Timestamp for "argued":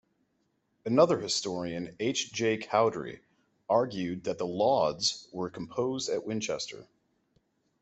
3.69-4.23